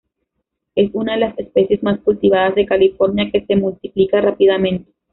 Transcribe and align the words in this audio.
Es 0.73 0.89
una 0.93 1.13
de 1.13 1.19
las 1.19 1.37
especies 1.37 1.83
más 1.83 1.99
cultivadas 1.99 2.55
de 2.55 2.65
California 2.65 3.29
que 3.31 3.45
se 3.45 3.55
multiplica 3.55 4.19
rápidamente. 4.19 4.91